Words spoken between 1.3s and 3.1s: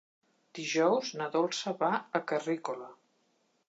Dolça va a Carrícola.